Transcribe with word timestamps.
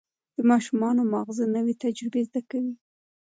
د 0.35 0.37
ماشوم 0.49 0.81
ماغزه 1.13 1.45
نوي 1.55 1.73
تجربې 1.83 2.21
زده 2.27 2.41
کوي. 2.49 2.73